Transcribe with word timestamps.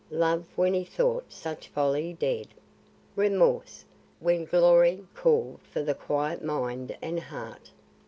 Love, 0.09 0.43
when 0.55 0.73
he 0.73 0.83
thought 0.83 1.31
such 1.31 1.67
folly 1.67 2.11
dead! 2.11 2.47
Remorse, 3.15 3.85
when 4.19 4.45
Glory 4.45 5.05
called 5.13 5.59
for 5.61 5.83
the 5.83 5.93
quiet 5.93 6.43
mind 6.43 6.97
and 7.03 7.19
heart! 7.19 7.69